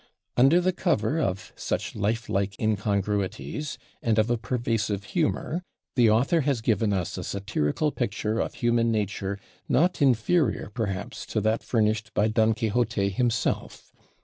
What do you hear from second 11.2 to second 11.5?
to